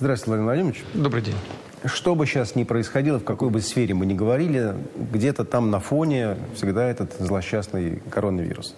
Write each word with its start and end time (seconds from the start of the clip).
Здравствуйте, 0.00 0.30
Владимир 0.30 0.44
Владимирович. 0.46 0.84
Добрый 0.94 1.22
день. 1.22 1.34
Что 1.84 2.14
бы 2.14 2.26
сейчас 2.26 2.54
ни 2.54 2.64
происходило, 2.64 3.18
в 3.18 3.24
какой 3.24 3.50
бы 3.50 3.60
сфере 3.60 3.94
мы 3.94 4.06
ни 4.06 4.14
говорили, 4.14 4.74
где-то 4.96 5.44
там 5.44 5.70
на 5.70 5.80
фоне 5.80 6.36
всегда 6.54 6.84
этот 6.88 7.14
злосчастный 7.18 8.02
коронавирус. 8.10 8.74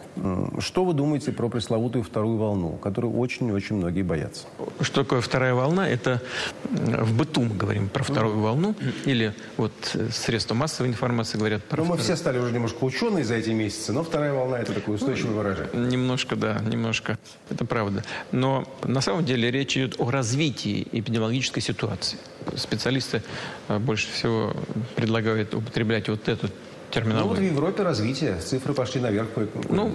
Что 0.59 0.85
вы 0.85 0.93
думаете 0.93 1.33
про 1.33 1.49
пресловутую 1.49 2.05
вторую 2.05 2.37
волну, 2.37 2.73
которую 2.73 3.17
очень-очень 3.17 3.77
многие 3.77 4.03
боятся? 4.03 4.47
Что 4.81 5.03
такое 5.03 5.21
вторая 5.21 5.55
волна? 5.55 5.89
Это 5.89 6.21
в 6.65 7.17
быту 7.17 7.43
мы 7.43 7.55
говорим 7.55 7.89
про 7.89 8.05
вторую 8.05 8.41
волну, 8.41 8.75
или 9.07 9.35
вот 9.57 9.73
средства 10.13 10.55
массовой 10.55 10.89
информации 10.89 11.39
говорят 11.39 11.65
про... 11.65 11.83
Ну, 11.83 11.91
мы 11.91 11.97
все 11.97 12.17
стали 12.17 12.39
уже 12.39 12.53
немножко 12.53 12.85
ученые 12.85 13.25
за 13.25 13.35
эти 13.35 13.51
месяцы, 13.51 13.93
но 13.93 14.03
вторая 14.05 14.33
волна– 14.33 14.59
это 14.61 14.73
такое 14.73 14.97
устойчивое 14.97 15.35
выражение. 15.35 15.91
Немножко, 15.91 16.37
да, 16.37 16.61
немножко. 16.61 17.19
Это 17.49 17.65
правда. 17.65 18.05
Но 18.33 18.67
на 18.85 19.01
самом 19.01 19.25
деле 19.25 19.51
речь 19.51 19.77
идет 19.77 19.99
о 19.99 20.11
развитии 20.11 20.87
эпидемиологической 20.93 21.63
ситуации. 21.63 22.19
Специалисты 22.57 23.23
э, 23.69 23.79
больше 23.79 24.11
всего 24.11 24.53
предлагают 24.97 25.55
употреблять 25.55 26.09
вот 26.09 26.29
эту 26.29 26.49
терминологию. 26.91 27.25
Ну, 27.25 27.29
вот 27.29 27.39
в 27.39 27.43
Европе 27.43 27.83
развитие, 27.83 28.39
цифры 28.39 28.75
пошли 28.75 29.01
наверх. 29.01 29.29
По 29.29 29.47
ну, 29.69 29.93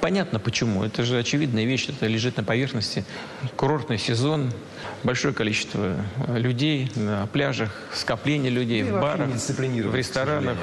понятно 0.00 0.38
почему. 0.38 0.84
Это 0.84 1.04
же 1.04 1.18
очевидная 1.18 1.64
вещь, 1.64 1.88
это 1.88 2.06
лежит 2.06 2.36
на 2.36 2.44
поверхности. 2.44 3.04
Курортный 3.56 3.98
сезон, 3.98 4.52
большое 5.02 5.34
количество 5.34 5.96
э, 6.28 6.38
людей 6.38 6.90
на 6.94 7.26
пляжах, 7.26 7.70
скопление 7.92 8.50
людей 8.50 8.80
И 8.80 8.84
в 8.84 8.92
барах, 8.92 9.28
в 9.30 9.94
ресторанах. 9.94 10.56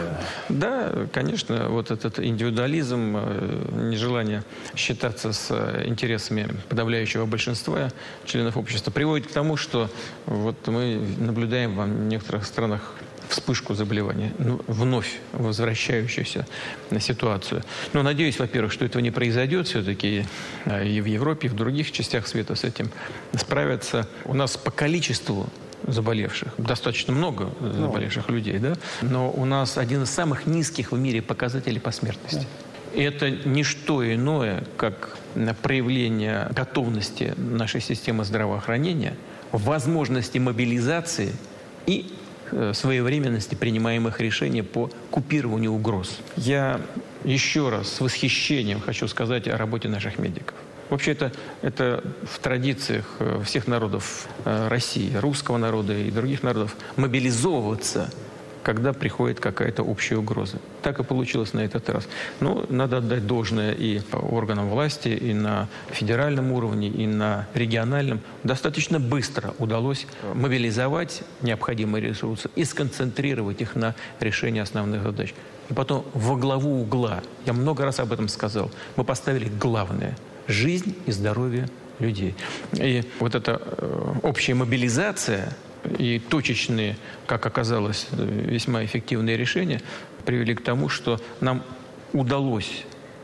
Да, 0.50 1.08
конечно, 1.12 1.70
вот 1.70 1.92
этот 1.92 2.20
индивидуализм, 2.20 3.16
э, 3.18 3.90
нежелание 3.92 4.44
считаться 4.76 5.34
с 5.34 5.52
интересами 5.86 6.48
подавляющего 6.70 7.26
большинства 7.26 7.90
членов 8.26 8.58
общества 8.58 8.92
приводит 8.92 9.28
к 9.28 9.32
тому, 9.32 9.58
что 9.58 9.90
вот 10.26 10.68
мы 10.68 11.00
наблюдаем 11.18 11.76
в 11.76 11.88
некоторых 12.08 12.46
странах 12.46 12.94
вспышку 13.34 13.74
заболевания, 13.74 14.32
ну, 14.38 14.62
вновь 14.68 15.20
возвращающуюся 15.34 16.46
на 16.92 17.00
ситуацию. 17.00 17.64
Но 17.94 18.04
надеюсь, 18.04 18.40
во-первых, 18.40 18.72
что 18.72 18.86
этого 18.86 19.02
не 19.02 19.12
произойдет 19.12 19.68
все-таки 19.68 20.26
а, 20.66 20.84
и 20.84 21.02
в 21.02 21.06
Европе, 21.06 21.48
и 21.48 21.50
в 21.50 21.56
других 21.56 21.92
частях 21.92 22.28
света 22.28 22.56
с 22.56 22.64
этим 22.64 22.92
справятся. 23.36 24.08
У 24.26 24.34
нас 24.34 24.56
по 24.56 24.72
количеству 24.72 25.50
заболевших. 25.88 26.54
Достаточно 26.58 27.12
много 27.12 27.52
заболевших 27.60 28.30
людей, 28.30 28.58
да? 28.60 28.76
Но 29.02 29.30
у 29.32 29.46
нас 29.46 29.78
один 29.78 30.04
из 30.04 30.10
самых 30.10 30.46
низких 30.46 30.92
в 30.92 30.98
мире 30.98 31.22
показателей 31.22 31.80
по 31.80 31.92
смертности. 31.92 32.48
Это 32.96 33.32
не 33.32 33.64
что 33.64 34.06
иное, 34.06 34.64
как 34.78 35.18
проявление 35.62 36.48
готовности 36.56 37.34
нашей 37.38 37.82
системы 37.82 38.24
здравоохранения, 38.24 39.16
возможности 39.52 40.38
мобилизации 40.38 41.34
и 41.88 42.14
Э, 42.23 42.23
своевременности 42.74 43.56
принимаемых 43.56 44.20
решений 44.20 44.62
по 44.62 44.90
купированию 45.12 45.72
угроз. 45.72 46.20
Я 46.36 46.82
еще 47.24 47.70
раз 47.70 47.90
с 47.90 48.02
восхищением 48.02 48.80
хочу 48.80 49.08
сказать 49.08 49.48
о 49.48 49.58
работе 49.58 49.88
наших 49.88 50.20
медиков. 50.20 50.56
Вообще 50.90 51.12
это, 51.14 51.32
это 51.62 52.04
в 52.24 52.40
традициях 52.40 53.06
э, 53.20 53.42
всех 53.44 53.68
народов 53.68 54.28
э, 54.46 54.68
России, 54.68 55.16
русского 55.16 55.58
народа 55.58 55.98
и 55.98 56.12
других 56.12 56.44
народов, 56.44 56.76
мобилизовываться 56.98 58.12
когда 58.64 58.94
приходит 58.94 59.40
какая-то 59.40 59.84
общая 59.84 60.18
угроза. 60.18 60.58
Так 60.82 61.00
и 61.00 61.04
получилось 61.04 61.54
на 61.54 61.60
этот 61.60 61.90
раз. 61.90 62.08
Ну, 62.40 62.66
надо 62.70 62.98
отдать 62.98 63.28
должное 63.28 63.74
и 63.74 64.02
органам 64.14 64.70
власти, 64.70 65.10
и 65.10 65.34
на 65.34 65.68
федеральном 65.92 66.52
уровне, 66.52 66.88
и 66.88 67.06
на 67.06 67.48
региональном. 67.54 68.22
Достаточно 68.44 69.00
быстро 69.00 69.54
удалось 69.60 70.08
мобилизовать 70.34 71.24
необходимые 71.42 72.02
ресурсы 72.02 72.50
и 72.56 72.64
сконцентрировать 72.64 73.62
их 73.62 73.76
на 73.76 73.96
решении 74.20 74.62
основных 74.62 75.04
задач. 75.04 75.34
И 75.70 75.74
потом 75.74 76.06
во 76.14 76.36
главу 76.36 76.82
угла, 76.82 77.22
я 77.46 77.54
много 77.54 77.86
раз 77.86 78.00
об 78.00 78.12
этом 78.12 78.28
сказал, 78.28 78.72
мы 78.96 79.04
поставили 79.04 79.50
главное– 79.60 80.18
жизнь 80.48 80.96
и 81.06 81.12
здоровье 81.12 81.70
людей. 82.00 82.36
И 82.74 83.04
вот 83.20 83.34
эта 83.36 83.62
э, 83.62 84.14
общая 84.24 84.56
мобилизация– 84.56 85.56
и 85.98 86.20
точечные, 86.20 86.98
как 87.26 87.46
оказалось, 87.46 88.08
весьма 88.12 88.84
эффективные 88.86 89.38
решения 89.38 89.82
привели 90.26 90.56
к 90.56 90.64
тому, 90.64 90.90
что 90.90 91.20
нам 91.42 91.64
удалось 92.14 92.84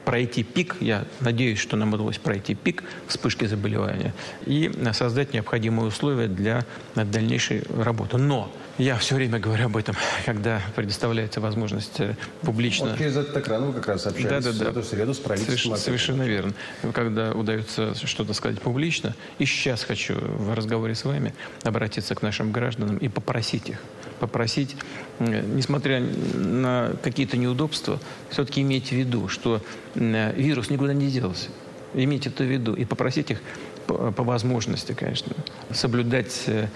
пройти 0.10 0.42
пик, 0.42 0.78
я 0.80 1.06
надеюсь, 1.20 1.60
что 1.60 1.78
нам 1.78 1.94
удалось 1.94 2.18
пройти 2.18 2.56
пик 2.56 2.84
вспышки 3.06 3.46
заболевания 3.46 4.12
и 4.48 4.72
создать 4.94 5.36
необходимые 5.36 5.88
условия 5.88 6.28
для 6.28 6.66
дальнейшей 6.96 7.62
работы. 7.78 8.18
Но 8.18 8.52
я 8.80 8.98
все 8.98 9.14
время 9.14 9.38
говорю 9.38 9.66
об 9.66 9.78
этом, 9.78 9.96
когда 10.26 10.62
предоставляется 10.76 11.42
возможность 11.42 12.00
э, 12.00 12.16
публично... 12.42 12.92
Вот 12.92 12.98
через 12.98 13.18
этот 13.18 13.38
экран 13.38 13.66
вы 13.66 13.74
как 13.74 13.88
раз 13.88 14.08
общались 14.08 14.30
да, 14.30 14.40
да, 14.40 14.52
да. 14.52 14.66
в 14.66 14.78
эту 14.78 14.84
среду 14.84 15.14
с 15.14 15.18
правительством. 15.18 15.76
Совершенно, 15.76 15.78
совершенно 15.78 16.24
верно. 16.24 16.54
Когда 16.94 17.34
удается 17.34 17.94
что-то 18.08 18.34
сказать 18.34 18.60
публично, 18.62 19.16
и 19.38 19.46
сейчас 19.46 19.84
хочу 19.84 20.16
в 20.16 20.56
разговоре 20.56 20.96
с 20.96 21.04
вами 21.04 21.36
обратиться 21.64 22.16
к 22.16 22.24
нашим 22.24 22.52
гражданам 22.52 22.98
и 22.98 23.10
попросить 23.10 23.70
их, 23.70 23.80
попросить, 24.20 24.76
несмотря 25.20 26.00
на 26.00 26.94
какие-то 27.04 27.36
неудобства, 27.38 28.00
все-таки 28.30 28.62
иметь 28.62 28.90
в 28.90 28.94
виду, 28.94 29.28
что 29.28 29.62
вирус 30.00 30.70
никуда 30.70 30.94
не 30.94 31.10
делся. 31.10 31.50
Иметь 31.94 32.28
это 32.28 32.44
в 32.44 32.48
виду 32.48 32.74
и 32.74 32.86
попросить 32.86 33.32
их 33.32 33.42
по 33.88 34.24
возможности, 34.24 34.94
конечно, 34.94 35.36
соблюдать 35.72 36.44
э, 36.46 36.68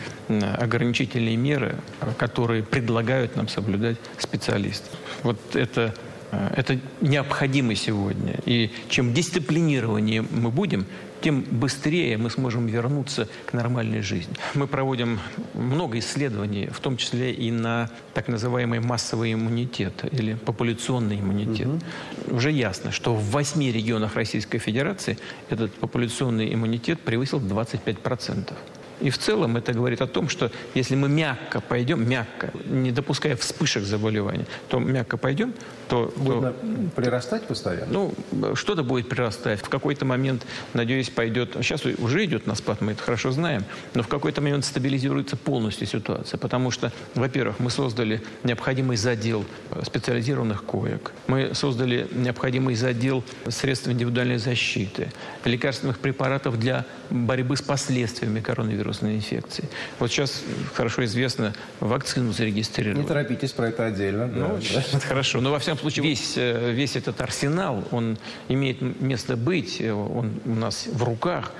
ограничительные 0.57 1.37
меры, 1.37 1.75
которые 2.17 2.63
предлагают 2.63 3.35
нам 3.35 3.47
соблюдать 3.47 3.97
специалисты. 4.17 4.89
Вот 5.21 5.37
это 5.55 5.93
Э, 5.93 6.12
это 6.55 6.79
необходимо 7.01 7.75
сегодня. 7.75 8.39
И 8.45 8.71
чем 8.89 9.13
дисциплинированнее 9.13 10.21
мы 10.21 10.49
будем, 10.49 10.85
тем 11.23 11.41
быстрее 11.41 12.17
мы 12.17 12.29
сможем 12.29 12.67
вернуться 12.67 13.29
к 13.45 13.53
нормальной 13.53 14.01
жизни. 14.01 14.35
Мы 14.55 14.67
проводим 14.67 15.19
много 15.53 15.99
исследований, 15.99 16.67
в 16.67 16.79
том 16.81 16.97
числе 16.97 17.31
и 17.31 17.49
на 17.49 17.89
так 18.13 18.27
называемый 18.27 18.81
массовый 18.81 19.33
иммунитет 19.33 20.03
или 20.11 20.33
популяционный 20.33 21.21
иммунитет. 21.21 21.67
Угу. 21.67 22.35
Уже 22.35 22.51
ясно, 22.51 22.91
что 22.91 23.15
в 23.15 23.31
восьми 23.31 23.71
регионах 23.71 24.15
Российской 24.15 24.57
Федерации 24.57 25.17
этот 25.49 25.73
популяционный 25.73 26.53
иммунитет 26.53 26.99
превысил 26.99 27.39
25%. 27.39 28.53
И 29.03 29.09
в 29.09 29.17
целом 29.17 29.57
это 29.57 29.73
говорит 29.73 30.01
о 30.01 30.07
том, 30.07 30.29
что 30.29 30.49
если 30.73 30.95
мы 30.95 31.09
мягко 31.09 31.59
пойдем, 31.59 32.07
мягко, 32.07 32.51
не 32.65 32.91
допуская 32.91 33.35
вспышек 33.35 33.83
заболевания, 33.83 34.45
то 34.69 34.79
мягко 34.79 35.17
пойдем, 35.17 35.53
то... 35.89 36.13
Будет 36.15 36.41
то, 36.41 36.55
прирастать 36.95 37.45
постоянно? 37.45 37.91
Ну, 38.31 38.55
что-то 38.55 38.83
будет 38.83 39.09
прирастать. 39.09 39.59
В 39.59 39.67
какой-то 39.67 40.05
момент, 40.05 40.45
надеюсь, 40.73 41.09
пойдет... 41.09 41.53
Сейчас 41.55 41.85
уже 41.85 42.23
идет 42.23 42.47
на 42.47 42.55
спад, 42.55 42.79
мы 42.79 42.93
это 42.93 43.03
хорошо 43.03 43.31
знаем, 43.31 43.65
но 43.93 44.03
в 44.03 44.07
какой-то 44.07 44.39
момент 44.39 44.63
стабилизируется 44.63 45.35
полностью 45.35 45.85
ситуация. 45.85 46.37
Потому 46.37 46.71
что, 46.71 46.93
во-первых, 47.13 47.59
мы 47.59 47.69
создали 47.69 48.21
необходимый 48.43 48.95
задел 48.95 49.43
специализированных 49.83 50.63
коек, 50.63 51.11
мы 51.27 51.53
создали 51.53 52.07
необходимый 52.13 52.75
задел 52.75 53.21
средств 53.49 53.89
индивидуальной 53.89 54.37
защиты, 54.37 55.11
лекарственных 55.43 55.99
препаратов 55.99 56.57
для 56.57 56.85
борьбы 57.09 57.57
с 57.57 57.61
последствиями 57.61 58.39
коронавируса 58.39 58.92
вирусной 58.93 59.15
инфекции. 59.15 59.65
Вот 59.99 60.11
сейчас 60.11 60.43
хорошо 60.73 61.03
известно, 61.05 61.53
вакцину 61.79 62.31
зарегистрировали. 62.31 63.01
Не 63.01 63.07
торопитесь 63.07 63.51
про 63.51 63.69
это 63.69 63.85
отдельно. 63.85 64.27
Ну, 64.27 64.59
да. 64.73 64.99
Хорошо, 64.99 65.41
но 65.41 65.51
во 65.51 65.59
всяком 65.59 65.79
случае 65.79 66.03
весь, 66.03 66.33
э, 66.37 66.71
весь 66.71 66.95
этот 66.95 67.19
арсенал, 67.21 67.83
он 67.91 68.17
имеет 68.49 68.81
место 69.01 69.35
быть, 69.35 69.81
э, 69.81 69.91
он 69.91 70.31
у 70.45 70.55
нас 70.55 70.87
в 70.91 71.03
руках. 71.03 71.51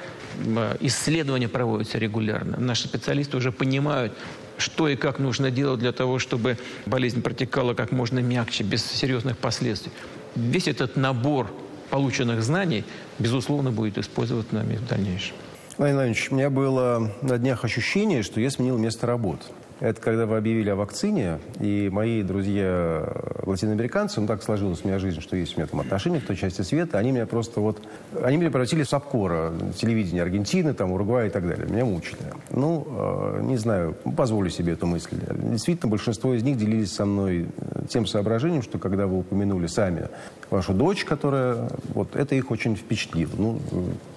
Э, 0.45 0.75
исследования 0.81 1.47
проводятся 1.47 1.97
регулярно. 1.97 2.57
Наши 2.59 2.87
специалисты 2.87 3.37
уже 3.37 3.51
понимают, 3.51 4.13
что 4.57 4.87
и 4.87 4.95
как 4.95 5.19
нужно 5.19 5.49
делать 5.49 5.79
для 5.79 5.91
того, 5.91 6.19
чтобы 6.19 6.57
болезнь 6.85 7.21
протекала 7.21 7.73
как 7.73 7.91
можно 7.91 8.19
мягче, 8.19 8.63
без 8.63 8.85
серьезных 8.85 9.37
последствий. 9.37 9.91
Весь 10.35 10.67
этот 10.67 10.95
набор 10.95 11.51
полученных 11.89 12.43
знаний, 12.43 12.83
безусловно, 13.19 13.71
будет 13.71 13.97
использовать 13.97 14.51
нами 14.51 14.75
в 14.75 14.87
дальнейшем. 14.87 15.35
Владимир 15.77 16.01
Владимирович, 16.01 16.31
у 16.31 16.35
меня 16.35 16.49
было 16.51 17.11
на 17.21 17.37
днях 17.39 17.65
ощущение, 17.65 18.21
что 18.21 18.39
я 18.39 18.51
сменил 18.51 18.77
место 18.77 19.07
работы. 19.07 19.45
Это 19.83 19.99
когда 19.99 20.25
вы 20.25 20.37
объявили 20.37 20.69
о 20.69 20.77
вакцине, 20.77 21.39
и 21.59 21.89
мои 21.91 22.23
друзья 22.23 23.05
латиноамериканцы, 23.45 24.21
ну 24.21 24.27
так 24.27 24.41
сложилась 24.41 24.79
у 24.85 24.87
меня 24.87 24.97
жизнь, 24.97 25.19
что 25.19 25.35
есть 25.35 25.57
у 25.57 25.59
меня 25.59 25.67
там 25.67 25.81
отношения 25.81 26.21
в 26.21 26.25
той 26.25 26.37
части 26.37 26.61
света, 26.61 26.99
они 26.99 27.11
меня 27.11 27.25
просто 27.25 27.59
вот, 27.59 27.85
они 28.23 28.37
меня 28.37 28.49
превратили 28.49 28.83
в 28.83 28.89
сапкора, 28.89 29.51
телевидение 29.75 30.23
Аргентины, 30.23 30.73
там, 30.73 30.93
Уругвая 30.93 31.27
и 31.27 31.29
так 31.29 31.45
далее. 31.45 31.67
Меня 31.67 31.83
мучили. 31.83 32.21
Ну, 32.49 32.87
э, 32.89 33.41
не 33.43 33.57
знаю, 33.57 33.97
позволю 34.15 34.49
себе 34.49 34.71
эту 34.71 34.87
мысль. 34.87 35.17
Действительно, 35.29 35.89
большинство 35.89 36.33
из 36.33 36.43
них 36.43 36.55
делились 36.55 36.93
со 36.93 37.05
мной 37.05 37.47
тем 37.89 38.05
соображением, 38.05 38.61
что 38.61 38.79
когда 38.79 39.05
вы 39.05 39.19
упомянули 39.19 39.67
сами 39.67 40.07
вашу 40.49 40.73
дочь, 40.73 41.03
которая, 41.03 41.67
вот 41.93 42.15
это 42.15 42.35
их 42.35 42.51
очень 42.51 42.77
впечатлило. 42.77 43.31
Ну, 43.37 43.59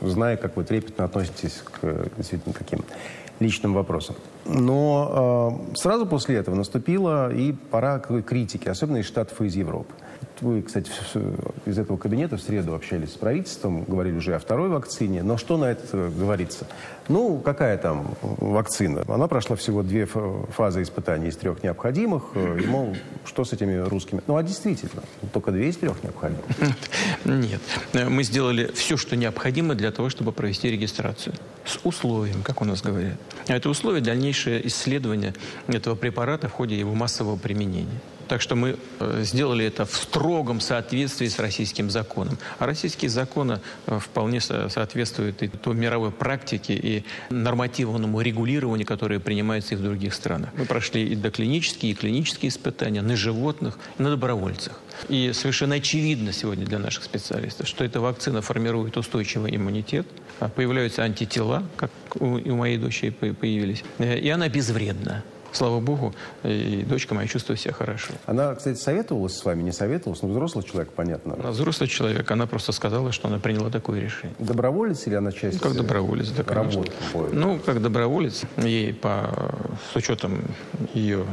зная, 0.00 0.36
как 0.36 0.56
вы 0.56 0.62
трепетно 0.62 1.06
относитесь 1.06 1.60
к 1.64 2.06
действительно 2.16 2.54
каким 2.54 2.84
личным 3.40 3.74
вопросам. 3.74 4.14
Но 4.48 5.60
э, 5.72 5.76
сразу 5.76 6.06
после 6.06 6.36
этого 6.36 6.54
наступила 6.54 7.32
и 7.32 7.52
пора 7.52 7.98
критики, 7.98 8.68
особенно 8.68 8.98
из 8.98 9.06
Штатов 9.06 9.40
и 9.42 9.46
из 9.46 9.56
Европы. 9.56 9.92
Вы, 10.40 10.60
кстати, 10.62 10.90
из 11.64 11.78
этого 11.78 11.96
кабинета 11.96 12.36
в 12.36 12.42
среду 12.42 12.74
общались 12.74 13.12
с 13.12 13.16
правительством, 13.16 13.84
говорили 13.84 14.16
уже 14.16 14.34
о 14.34 14.38
второй 14.38 14.68
вакцине. 14.68 15.22
Но 15.22 15.38
что 15.38 15.56
на 15.56 15.66
это 15.66 16.10
говорится? 16.14 16.66
Ну, 17.08 17.38
какая 17.38 17.78
там 17.78 18.14
вакцина? 18.20 19.04
Она 19.08 19.28
прошла 19.28 19.56
всего 19.56 19.82
две 19.82 20.06
фазы 20.06 20.82
испытаний 20.82 21.28
из 21.28 21.36
трех 21.36 21.62
необходимых. 21.62 22.24
Э, 22.34 22.58
и, 22.62 22.66
мол, 22.66 22.94
что 23.24 23.44
с 23.44 23.52
этими 23.52 23.76
русскими? 23.76 24.20
Ну, 24.26 24.36
а 24.36 24.42
действительно, 24.42 25.02
только 25.32 25.52
две 25.52 25.68
из 25.68 25.76
трех 25.76 26.02
необходимых. 26.02 26.44
Нет. 27.24 27.60
Мы 27.94 28.22
сделали 28.22 28.70
все, 28.74 28.96
что 28.96 29.16
необходимо 29.16 29.74
для 29.74 29.90
того, 29.90 30.10
чтобы 30.10 30.32
провести 30.32 30.70
регистрацию. 30.70 31.34
С 31.64 31.78
условием, 31.84 32.42
как 32.42 32.60
у 32.60 32.64
нас 32.64 32.82
говорят. 32.82 33.16
А 33.48 33.54
это 33.54 33.70
условие 33.70 34.02
дальнейшее 34.36 34.66
исследование 34.66 35.34
этого 35.66 35.94
препарата 35.94 36.48
в 36.48 36.52
ходе 36.52 36.78
его 36.78 36.94
массового 36.94 37.36
применения. 37.36 38.00
Так 38.28 38.40
что 38.40 38.56
мы 38.56 38.76
э, 38.98 39.22
сделали 39.22 39.64
это 39.64 39.84
в 39.84 39.94
строгом 39.94 40.60
соответствии 40.60 41.26
с 41.26 41.38
российским 41.38 41.90
законом. 41.90 42.38
А 42.58 42.66
российские 42.66 43.08
законы 43.08 43.60
э, 43.86 43.98
вполне 43.98 44.40
соответствуют 44.40 45.42
и 45.42 45.48
той 45.48 45.74
мировой 45.74 46.10
практике, 46.10 46.74
и 46.74 47.04
нормативному 47.30 48.20
регулированию, 48.20 48.86
которое 48.86 49.20
принимается 49.20 49.74
и 49.74 49.76
в 49.76 49.82
других 49.82 50.14
странах. 50.14 50.50
Мы 50.56 50.64
прошли 50.64 51.06
и 51.06 51.14
доклинические, 51.14 51.92
и 51.92 51.94
клинические 51.94 52.50
испытания 52.50 53.02
на 53.02 53.16
животных, 53.16 53.78
и 53.98 54.02
на 54.02 54.10
добровольцах. 54.10 54.80
И 55.08 55.32
совершенно 55.32 55.76
очевидно 55.76 56.32
сегодня 56.32 56.66
для 56.66 56.78
наших 56.78 57.04
специалистов, 57.04 57.68
что 57.68 57.84
эта 57.84 58.00
вакцина 58.00 58.42
формирует 58.42 58.96
устойчивый 58.96 59.54
иммунитет, 59.54 60.06
а 60.40 60.48
появляются 60.48 61.02
антитела, 61.02 61.62
как 61.76 61.90
у, 62.18 62.38
моей 62.54 62.78
дочери 62.78 63.10
появились, 63.10 63.84
э, 63.98 64.18
и 64.18 64.28
она 64.28 64.48
безвредна 64.48 65.22
слава 65.52 65.80
богу, 65.80 66.14
и 66.42 66.84
дочка 66.88 67.14
моя 67.14 67.28
чувствует 67.28 67.60
себя 67.60 67.72
хорошо. 67.72 68.12
Она, 68.26 68.54
кстати, 68.54 68.78
советовалась 68.78 69.36
с 69.36 69.44
вами, 69.44 69.62
не 69.62 69.72
советовалась? 69.72 70.22
Ну, 70.22 70.30
взрослый 70.30 70.64
человек, 70.64 70.92
понятно. 70.92 71.34
Она 71.34 71.50
взрослый 71.50 71.88
человек, 71.88 72.30
она 72.30 72.46
просто 72.46 72.72
сказала, 72.72 73.12
что 73.12 73.28
она 73.28 73.38
приняла 73.38 73.70
такое 73.70 74.00
решение. 74.00 74.34
Доброволец 74.38 75.06
или 75.06 75.14
она 75.14 75.32
часть? 75.32 75.62
Ну, 75.62 75.68
как 75.68 75.76
доброволец, 75.76 76.28
да, 76.30 76.42
конечно. 76.42 76.84
Ну, 77.32 77.58
как 77.64 77.82
доброволец, 77.82 78.42
ей 78.56 78.92
по, 78.94 79.54
с 79.92 79.96
учетом 79.96 80.42
ее 80.94 81.26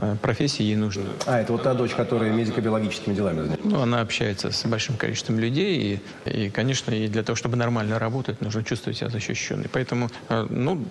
Э, 0.00 0.16
профессии 0.22 0.62
ей 0.62 0.76
нужно. 0.76 1.02
А, 1.26 1.40
это 1.40 1.52
вот 1.52 1.64
та 1.64 1.74
дочь, 1.74 1.92
которая 1.92 2.30
медико-биологическими 2.30 3.14
делами 3.14 3.40
занимается? 3.40 3.66
Ну, 3.66 3.80
она 3.80 4.00
общается 4.00 4.52
с 4.52 4.64
большим 4.64 4.96
количеством 4.96 5.40
людей, 5.40 6.00
и, 6.24 6.30
и, 6.30 6.50
конечно, 6.50 6.92
и 6.92 7.08
для 7.08 7.24
того, 7.24 7.34
чтобы 7.34 7.56
нормально 7.56 7.98
работать, 7.98 8.40
нужно 8.40 8.62
чувствовать 8.62 8.98
себя 8.98 9.08
защищенной. 9.08 9.68
Поэтому, 9.72 10.08
э, 10.28 10.46
ну, 10.48 10.84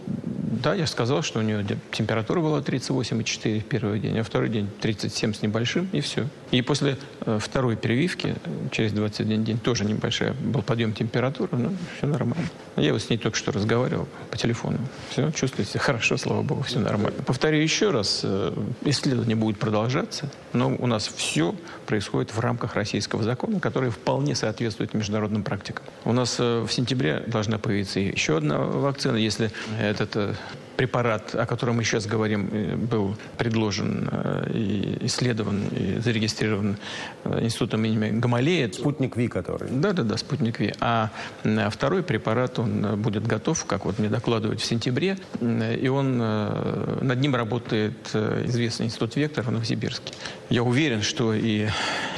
да, 0.47 0.73
я 0.73 0.88
сказал, 0.88 1.23
что 1.23 1.39
у 1.39 1.41
нее 1.41 1.65
температура 1.91 2.39
была 2.39 2.59
38,4 2.59 3.59
в 3.59 3.65
первый 3.65 3.99
день, 3.99 4.17
а 4.17 4.23
второй 4.23 4.47
день 4.49 4.69
37 4.79 5.33
с 5.33 5.41
небольшим, 5.41 5.89
и 5.91 5.99
все. 5.99 6.27
И 6.51 6.61
после 6.61 6.97
э, 7.21 7.39
второй 7.41 7.75
прививки, 7.77 8.35
через 8.71 8.94
21 8.94 9.44
день, 9.44 9.57
тоже 9.57 9.85
небольшая, 9.85 10.33
был 10.33 10.61
подъем 10.61 10.94
температуры, 10.94 11.57
ну, 11.57 11.75
все 11.97 12.07
нормально. 12.07 12.47
Я 12.75 12.94
вот 12.94 13.01
с 13.01 13.09
ней 13.09 13.17
только 13.17 13.38
что 13.38 13.51
разговаривал 13.51 14.07
по 14.31 14.38
телефону. 14.38 14.77
Все, 15.09 15.31
чувствует 15.31 15.67
себя 15.67 15.79
хорошо, 15.79 16.17
слава 16.17 16.41
богу, 16.41 16.63
все 16.63 16.79
нормально. 16.79 17.21
Повторю 17.25 17.59
еще 17.59 17.91
раз, 17.91 18.25
исследование 18.83 19.35
будет 19.35 19.57
продолжаться, 19.57 20.29
но 20.53 20.75
у 20.77 20.88
нас 20.88 21.07
все 21.07 21.55
происходит 21.85 22.33
в 22.33 22.39
рамках 22.39 22.75
российского 22.75 23.23
закона, 23.23 23.59
который 23.59 23.89
вполне 23.89 24.35
соответствует 24.35 24.93
международным 24.93 25.43
практикам. 25.43 25.85
У 26.05 26.13
нас 26.13 26.38
э, 26.39 26.61
в 26.61 26.71
сентябре 26.71 27.23
должна 27.27 27.57
появиться 27.57 28.00
еще 28.00 28.38
одна 28.38 28.59
вакцина, 28.59 29.17
если 29.17 29.51
этот 29.79 30.15
э, 30.15 30.33
препарат, 30.77 31.35
о 31.35 31.45
котором 31.45 31.77
мы 31.77 31.83
сейчас 31.83 32.06
говорим, 32.06 32.50
э, 32.51 32.75
был 32.75 33.15
предложен 33.38 34.09
э, 34.12 34.51
и 34.53 34.97
исследован 35.01 35.68
и 35.71 36.00
зарегистрирован 36.00 36.77
э, 37.24 37.44
институтом 37.44 37.83
имени 37.83 38.19
Гамалея. 38.19 38.71
Спутник 38.71 39.18
Ви, 39.18 39.27
который? 39.27 39.69
Да, 39.71 39.91
да, 39.91 40.03
да, 40.03 40.18
спутник 40.18 40.59
Ви. 40.59 40.74
А 40.79 41.09
второй 41.71 42.03
препарат, 42.03 42.59
он 42.59 43.01
будет 43.01 43.25
готов, 43.27 43.65
как 43.65 43.85
вот 43.85 44.00
мне 44.00 44.09
докладывают 44.09 44.62
в 44.62 44.65
сентябре, 44.65 45.18
и 45.41 45.88
он 45.88 46.18
над 46.18 47.19
ним 47.19 47.35
работает 47.35 48.15
известный 48.45 48.85
институт 48.85 49.15
Вектор 49.15 49.44
в 49.44 49.51
Новосибирске. 49.51 50.13
Я 50.50 50.63
уверен, 50.63 51.01
что 51.01 51.33
и 51.33 51.68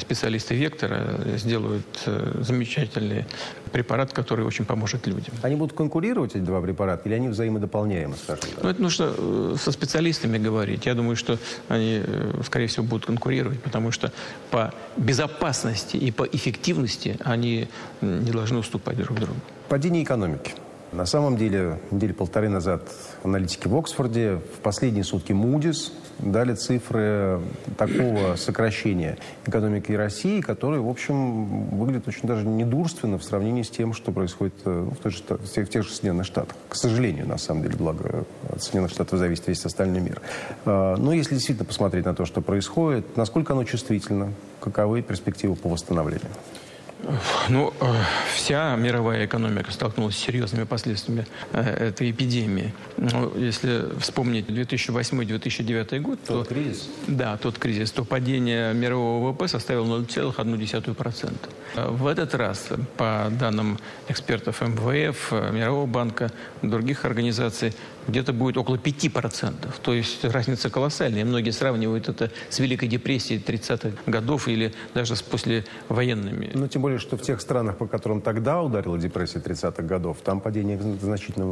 специалисты 0.00 0.54
Вектора 0.54 1.02
сделают 1.36 2.08
замечательные 2.40 3.26
препарат, 3.72 4.12
который 4.12 4.44
очень 4.44 4.64
поможет 4.64 5.06
людям. 5.06 5.34
Они 5.42 5.56
будут 5.56 5.76
конкурировать, 5.76 6.34
эти 6.34 6.44
два 6.44 6.60
препарата, 6.60 7.08
или 7.08 7.14
они 7.14 7.28
взаимодополняемы, 7.28 8.16
скажем 8.16 8.42
так? 8.42 8.49
Ну, 8.62 8.68
это 8.68 8.82
нужно 8.82 9.14
э, 9.16 9.56
со 9.58 9.72
специалистами 9.72 10.38
говорить. 10.38 10.86
Я 10.86 10.94
думаю, 10.94 11.16
что 11.16 11.38
они, 11.68 12.02
э, 12.04 12.42
скорее 12.44 12.66
всего, 12.66 12.84
будут 12.84 13.06
конкурировать, 13.06 13.60
потому 13.62 13.90
что 13.92 14.12
по 14.50 14.72
безопасности 14.96 15.96
и 15.96 16.10
по 16.10 16.24
эффективности 16.24 17.16
они 17.24 17.68
не 18.00 18.30
должны 18.30 18.58
уступать 18.58 18.96
друг 18.96 19.18
другу. 19.18 19.40
Падение 19.68 20.02
экономики. 20.02 20.52
На 20.92 21.06
самом 21.06 21.36
деле, 21.36 21.78
недели 21.92 22.12
полторы 22.12 22.48
назад 22.48 22.82
аналитики 23.22 23.68
в 23.68 23.76
Оксфорде, 23.76 24.40
в 24.56 24.58
последние 24.60 25.04
сутки 25.04 25.30
Moody's 25.30 25.92
дали 26.18 26.54
цифры 26.54 27.40
такого 27.78 28.34
сокращения 28.34 29.16
экономики 29.46 29.92
России, 29.92 30.40
которые, 30.40 30.82
в 30.82 30.88
общем, 30.88 31.68
выглядят 31.68 32.08
очень 32.08 32.26
даже 32.26 32.44
недурственно 32.44 33.18
в 33.18 33.24
сравнении 33.24 33.62
с 33.62 33.70
тем, 33.70 33.92
что 33.92 34.10
происходит 34.10 34.54
э, 34.64 34.86
ну, 34.86 34.90
в, 34.90 34.96
той 34.96 35.12
же, 35.12 35.22
в, 35.28 35.70
тех, 35.70 35.84
же 35.84 35.90
Соединенных 35.90 36.26
Штатах. 36.26 36.56
К 36.68 36.74
сожалению, 36.74 37.28
на 37.28 37.38
самом 37.38 37.62
деле, 37.62 37.76
благо 37.76 38.24
от 38.48 38.60
Соединенных 38.60 38.90
Штатов 38.90 39.18
зависит 39.18 39.46
весь 39.46 39.64
остальной 39.64 40.00
мир. 40.00 40.20
А, 40.64 40.96
но 40.96 41.12
если 41.12 41.34
действительно 41.34 41.66
посмотреть 41.66 42.04
на 42.04 42.14
то, 42.14 42.24
что 42.24 42.40
происходит, 42.40 43.16
насколько 43.16 43.52
оно 43.52 43.62
чувствительно, 43.62 44.32
каковы 44.60 45.02
перспективы 45.02 45.54
по 45.54 45.68
восстановлению? 45.68 46.30
Ну, 47.48 47.72
э, 47.80 47.94
вся 48.34 48.76
мировая 48.76 49.26
экономика 49.26 49.72
столкнулась 49.72 50.16
с 50.16 50.18
серьезными 50.18 50.64
последствиями 50.64 51.26
э, 51.52 51.88
этой 51.88 52.10
эпидемии. 52.10 52.72
Ну, 52.96 53.32
если 53.36 53.84
вспомнить 53.98 54.46
2008-2009 54.48 56.00
год, 56.00 56.18
тот 56.26 56.48
то, 56.48 56.54
кризис? 56.54 56.88
Да, 57.06 57.36
тот 57.36 57.58
кризис, 57.58 57.90
то 57.90 58.04
падение 58.04 58.74
мирового 58.74 59.30
ВВП 59.30 59.48
составило 59.48 59.98
0,1%. 59.98 61.32
В 61.74 62.06
этот 62.06 62.34
раз, 62.34 62.68
по 62.96 63.28
данным 63.38 63.78
экспертов 64.08 64.60
МВФ, 64.60 65.32
Мирового 65.52 65.86
банка, 65.86 66.32
других 66.62 67.04
организаций, 67.04 67.72
где-то 68.08 68.32
будет 68.32 68.56
около 68.56 68.76
5%. 68.76 69.54
То 69.82 69.94
есть 69.94 70.24
разница 70.24 70.70
колоссальная. 70.70 71.24
Многие 71.24 71.50
сравнивают 71.50 72.08
это 72.08 72.30
с 72.48 72.58
Великой 72.58 72.88
депрессией 72.88 73.40
30-х 73.40 73.96
годов 74.06 74.48
или 74.48 74.72
даже 74.94 75.16
с 75.16 75.22
послевоенными. 75.22 76.50
Ну, 76.54 76.68
тем 76.68 76.82
более, 76.82 76.89
что 76.98 77.16
в 77.16 77.22
тех 77.22 77.40
странах, 77.40 77.76
по 77.76 77.86
которым 77.86 78.20
тогда 78.20 78.62
ударила 78.62 78.98
депрессия 78.98 79.38
30-х 79.38 79.82
годов, 79.82 80.18
там 80.24 80.40
падение 80.40 80.78
значительно 81.00 81.46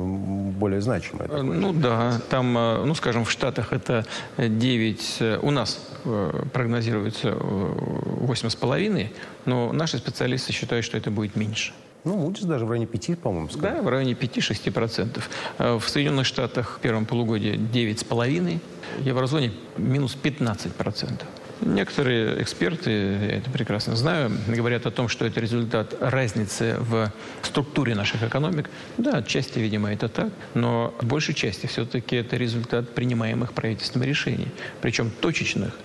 более 0.59 0.81
значимое. 0.81 1.29
Ну 1.43 1.73
да, 1.73 2.21
там, 2.31 2.57
э, 2.57 2.85
ну 2.85 2.95
скажем, 2.95 3.25
в 3.25 3.31
Штатах 3.31 3.73
это 3.73 4.05
9, 4.37 5.17
э, 5.21 5.39
у 5.43 5.51
нас 5.51 5.81
э, 6.05 6.43
прогнозируется 6.53 7.31
8,5, 7.31 9.09
но 9.45 9.73
наши 9.73 9.99
специалисты 9.99 10.53
считают, 10.53 10.85
что 10.85 10.97
это 10.97 11.11
будет 11.11 11.37
меньше. 11.37 11.73
Ну, 12.05 12.29
Moody's 12.29 12.47
даже 12.47 12.65
в 12.65 12.71
районе 12.71 12.87
5, 12.87 13.19
по-моему, 13.19 13.49
сказал. 13.49 13.77
Да, 13.77 13.83
в 13.83 13.89
районе 13.89 14.13
5-6%. 14.13 15.21
В 15.79 15.89
Соединенных 15.89 16.27
Штатах 16.27 16.77
в 16.79 16.81
первом 16.81 17.07
полугодии 17.07 17.55
9,5%, 17.55 18.61
в 19.01 19.05
еврозоне 19.05 19.53
минус 19.77 20.17
15%. 20.23 21.25
Некоторые 21.61 22.41
эксперты, 22.41 22.91
я 22.91 23.37
это 23.39 23.51
прекрасно 23.51 23.97
знаю, 23.97 24.31
говорят 24.47 24.87
о 24.87 24.91
том, 24.91 25.09
что 25.09 25.27
это 25.27 25.41
результат 25.41 25.95
разницы 26.01 26.77
в 26.79 27.13
структуре 27.43 27.95
наших 27.95 28.23
экономик. 28.23 28.71
Да, 28.97 29.19
отчасти, 29.19 29.59
видимо, 29.59 29.93
это 29.93 30.09
так, 30.09 30.33
но 30.55 30.95
в 31.01 31.07
большей 31.07 31.35
части 31.35 31.67
все-таки 31.67 32.17
это 32.17 32.37
результат 32.37 32.95
принимаемых 32.95 33.53
правительством 33.53 34.05
решений, 34.05 34.49
причем 34.81 35.11
точечных 35.11 35.77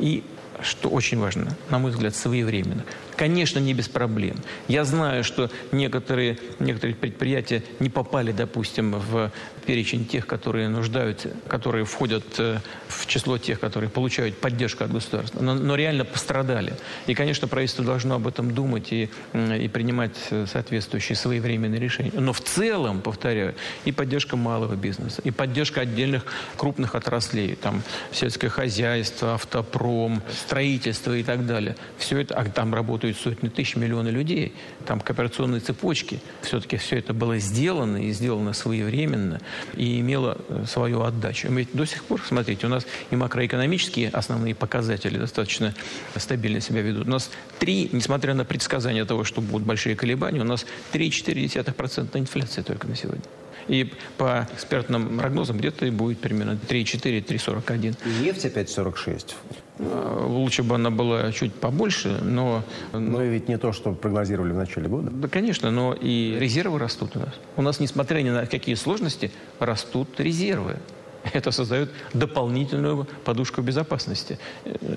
и 0.00 0.24
что 0.62 0.88
очень 0.88 1.18
важно, 1.18 1.56
на 1.70 1.78
мой 1.78 1.90
взгляд, 1.90 2.14
своевременно. 2.14 2.84
Конечно, 3.16 3.58
не 3.58 3.74
без 3.74 3.88
проблем. 3.88 4.36
Я 4.68 4.84
знаю, 4.84 5.24
что 5.24 5.50
некоторые, 5.72 6.38
некоторые 6.58 6.94
предприятия 6.96 7.62
не 7.78 7.88
попали, 7.88 8.32
допустим, 8.32 8.92
в 8.92 9.30
перечень 9.70 10.04
тех, 10.04 10.26
которые 10.26 10.68
нуждаются, 10.68 11.28
которые 11.46 11.84
входят 11.84 12.24
э, 12.38 12.58
в 12.88 13.06
число 13.06 13.38
тех, 13.38 13.60
которые 13.60 13.88
получают 13.88 14.36
поддержку 14.36 14.82
от 14.82 14.90
государства, 14.90 15.40
но, 15.40 15.54
но 15.54 15.76
реально 15.76 16.04
пострадали. 16.04 16.74
И, 17.06 17.14
конечно, 17.14 17.46
правительство 17.46 17.84
должно 17.84 18.16
об 18.16 18.26
этом 18.26 18.50
думать 18.50 18.92
и, 18.92 19.08
и 19.32 19.68
принимать 19.68 20.16
соответствующие 20.46 21.14
своевременные 21.14 21.78
решения. 21.78 22.10
Но 22.12 22.32
в 22.32 22.40
целом, 22.40 23.00
повторяю, 23.00 23.54
и 23.84 23.92
поддержка 23.92 24.36
малого 24.36 24.74
бизнеса, 24.74 25.22
и 25.22 25.30
поддержка 25.30 25.82
отдельных 25.82 26.24
крупных 26.56 26.96
отраслей, 26.96 27.54
там 27.54 27.84
сельское 28.10 28.48
хозяйство, 28.48 29.34
автопром, 29.34 30.20
строительство 30.32 31.16
и 31.16 31.22
так 31.22 31.46
далее. 31.46 31.76
Все 31.96 32.18
это, 32.18 32.34
а 32.34 32.44
там 32.46 32.74
работают 32.74 33.16
сотни 33.18 33.48
тысяч, 33.48 33.76
миллионы 33.76 34.08
людей, 34.08 34.52
там 34.84 34.98
кооперационные 34.98 35.60
цепочки. 35.60 36.18
Все-таки 36.42 36.76
все 36.76 36.98
это 36.98 37.14
было 37.14 37.38
сделано 37.38 37.98
и 37.98 38.10
сделано 38.10 38.52
своевременно. 38.52 39.40
И 39.74 40.00
имела 40.00 40.38
э, 40.48 40.64
свою 40.66 41.02
отдачу. 41.02 41.48
Ведь 41.52 41.68
до 41.72 41.84
сих 41.84 42.04
пор, 42.04 42.22
смотрите, 42.26 42.66
у 42.66 42.70
нас 42.70 42.86
и 43.10 43.16
макроэкономические 43.16 44.10
основные 44.10 44.54
показатели 44.54 45.18
достаточно 45.18 45.74
стабильно 46.16 46.60
себя 46.60 46.82
ведут. 46.82 47.06
У 47.06 47.10
нас 47.10 47.30
три, 47.58 47.88
несмотря 47.92 48.34
на 48.34 48.44
предсказания 48.44 49.04
того, 49.04 49.24
что 49.24 49.40
будут 49.40 49.66
большие 49.66 49.96
колебания, 49.96 50.40
у 50.40 50.44
нас 50.44 50.66
3,4% 50.92 52.18
инфляция 52.18 52.64
только 52.64 52.86
на 52.86 52.96
сегодня. 52.96 53.22
И 53.70 53.88
по 54.18 54.48
экспертным 54.52 55.16
прогнозам 55.16 55.56
где-то 55.56 55.86
и 55.86 55.90
будет 55.90 56.18
примерно 56.18 56.58
3,4, 56.68 57.24
3,41. 57.24 57.96
И 58.04 58.24
нефть 58.24 58.44
опять 58.44 58.68
46. 58.68 59.36
А, 59.78 60.26
лучше 60.26 60.64
бы 60.64 60.74
она 60.74 60.90
была 60.90 61.30
чуть 61.30 61.54
побольше, 61.54 62.18
но... 62.20 62.64
Но 62.92 63.22
ведь 63.22 63.48
не 63.48 63.58
то, 63.58 63.72
что 63.72 63.92
прогнозировали 63.92 64.50
в 64.50 64.56
начале 64.56 64.88
года. 64.88 65.10
Да, 65.12 65.28
конечно, 65.28 65.70
но 65.70 65.94
и 65.94 66.36
резервы 66.40 66.80
растут 66.80 67.14
у 67.14 67.20
нас. 67.20 67.34
У 67.54 67.62
нас, 67.62 67.78
несмотря 67.78 68.20
ни 68.22 68.30
на 68.30 68.44
какие 68.44 68.74
сложности, 68.74 69.30
растут 69.60 70.18
резервы. 70.18 70.76
Это 71.32 71.50
создает 71.50 71.90
дополнительную 72.14 73.06
подушку 73.24 73.62
безопасности. 73.62 74.38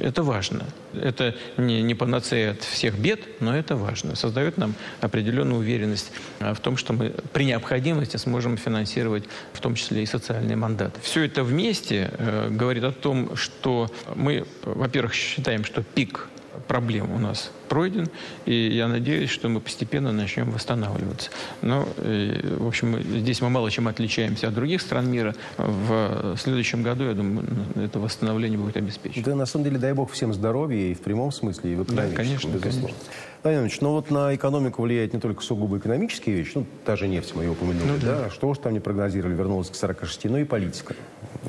Это 0.01 0.23
важно. 0.23 0.65
Это 0.93 1.35
не, 1.57 1.81
не 1.81 1.95
панацея 1.95 2.51
от 2.51 2.63
всех 2.63 2.97
бед, 2.97 3.41
но 3.41 3.55
это 3.55 3.75
важно. 3.75 4.15
Создает 4.15 4.57
нам 4.57 4.75
определенную 5.01 5.59
уверенность 5.59 6.11
в 6.39 6.59
том, 6.59 6.77
что 6.77 6.93
мы 6.93 7.13
при 7.33 7.45
необходимости 7.45 8.17
сможем 8.17 8.57
финансировать 8.57 9.23
в 9.53 9.59
том 9.59 9.75
числе 9.75 10.03
и 10.03 10.05
социальные 10.05 10.55
мандаты. 10.55 10.99
Все 11.01 11.23
это 11.23 11.43
вместе 11.43 12.11
э, 12.17 12.49
говорит 12.49 12.83
о 12.83 12.91
том, 12.91 13.35
что 13.35 13.91
мы, 14.15 14.45
во-первых, 14.63 15.13
считаем, 15.13 15.65
что 15.65 15.83
пик 15.83 16.29
проблем 16.67 17.11
у 17.11 17.19
нас 17.19 17.51
пройден, 17.69 18.07
и 18.45 18.53
я 18.53 18.87
надеюсь, 18.87 19.29
что 19.29 19.49
мы 19.49 19.59
постепенно 19.59 20.11
начнем 20.11 20.51
восстанавливаться. 20.51 21.31
Но, 21.61 21.87
э, 21.97 22.55
в 22.59 22.67
общем, 22.67 23.01
здесь 23.01 23.41
мы 23.41 23.49
мало 23.49 23.71
чем 23.71 23.87
отличаемся 23.87 24.47
от 24.47 24.53
других 24.53 24.81
стран 24.81 25.09
мира. 25.09 25.35
В 25.57 26.37
следующем 26.37 26.83
году, 26.83 27.05
я 27.05 27.13
думаю, 27.13 27.45
это 27.75 27.99
восстановление 27.99 28.57
будет 28.57 28.77
обеспечено. 28.77 29.25
Да, 29.25 29.35
на 29.35 29.45
самом 29.45 29.65
деле, 29.65 29.77
дай 29.77 29.93
бог 29.93 30.11
всем 30.11 30.33
здоровья 30.33 30.91
и 30.91 30.93
в 30.93 31.01
прямом 31.01 31.31
смысле, 31.31 31.73
и 31.73 31.75
в 31.75 31.83
экономическом, 31.83 32.11
да, 32.11 32.23
конечно, 32.23 32.47
безусловно. 32.47 32.87
Конечно. 32.89 33.33
Владимир 33.43 33.65
Ильич, 33.65 33.81
ну 33.81 33.91
вот 33.91 34.09
на 34.09 34.33
экономику 34.33 34.83
влияет 34.83 35.13
не 35.13 35.19
только 35.19 35.41
сугубо 35.43 35.77
экономические 35.77 36.33
вещи, 36.33 36.51
ну, 36.55 36.65
та 36.85 36.95
же 36.95 37.09
нефть 37.09 37.33
мы 37.35 37.43
ее 37.43 37.51
упомянули, 37.51 37.89
ну, 37.89 37.97
да. 38.01 38.21
да, 38.21 38.29
что 38.29 38.47
уж 38.47 38.57
там 38.57 38.71
не 38.71 38.79
прогнозировали, 38.79 39.35
вернулась 39.35 39.69
к 39.69 39.75
46, 39.75 40.25
но 40.25 40.37
и 40.37 40.45
политика. 40.45 40.95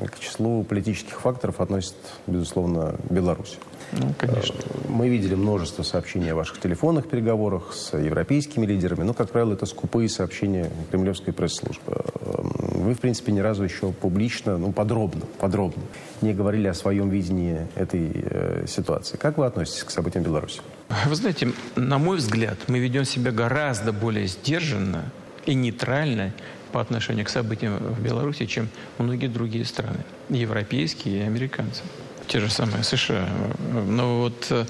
К 0.01 0.19
числу 0.19 0.65
политических 0.65 1.21
факторов 1.21 1.61
относит, 1.61 1.95
безусловно, 2.27 2.95
Беларусь. 3.09 3.57
Ну, 3.91 4.13
конечно. 4.17 4.55
Э, 4.55 4.87
мы 4.89 5.09
видели 5.09 5.35
множество 5.35 5.83
сообщений 5.83 6.31
о 6.31 6.35
ваших 6.35 6.59
телефонных 6.59 7.07
переговорах 7.07 7.73
с 7.73 7.97
европейскими 7.97 8.65
лидерами, 8.65 9.03
но, 9.03 9.13
как 9.13 9.29
правило, 9.31 9.53
это 9.53 9.65
скупые 9.65 10.09
сообщения 10.09 10.71
кремлевской 10.91 11.33
пресс-службы. 11.33 11.93
Э, 12.21 12.41
вы, 12.85 12.93
в 12.93 12.99
принципе, 12.99 13.31
ни 13.31 13.39
разу 13.39 13.63
еще 13.63 13.91
публично, 13.91 14.57
ну, 14.57 14.71
подробно, 14.71 15.25
подробно 15.39 15.83
не 16.21 16.33
говорили 16.33 16.67
о 16.67 16.73
своем 16.73 17.09
видении 17.09 17.67
этой 17.75 18.11
э, 18.13 18.65
ситуации. 18.67 19.17
Как 19.17 19.37
вы 19.37 19.45
относитесь 19.45 19.83
к 19.83 19.91
событиям 19.91 20.23
в 20.23 20.27
Беларуси? 20.27 20.61
Вы 21.05 21.15
знаете, 21.15 21.51
на 21.75 21.97
мой 21.97 22.17
взгляд, 22.17 22.57
мы 22.67 22.79
ведем 22.79 23.05
себя 23.05 23.31
гораздо 23.31 23.91
более 23.91 24.27
сдержанно 24.27 25.05
и 25.45 25.53
нейтрально 25.53 26.33
по 26.71 26.81
отношению 26.81 27.25
к 27.25 27.29
событиям 27.29 27.77
в 27.77 28.01
Беларуси, 28.01 28.45
чем 28.45 28.69
многие 28.97 29.27
другие 29.27 29.65
страны, 29.65 29.99
европейские 30.29 31.19
и 31.19 31.21
американцы 31.21 31.83
те 32.27 32.39
же 32.39 32.49
самые 32.49 32.83
США. 32.83 33.27
Но 33.87 34.21
вот 34.21 34.47
э, 34.49 34.65